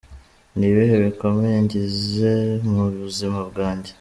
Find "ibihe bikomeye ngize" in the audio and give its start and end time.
0.71-2.33